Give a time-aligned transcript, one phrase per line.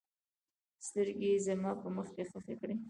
[0.87, 2.75] سترګې یې زما په مخ کې ښخې کړې.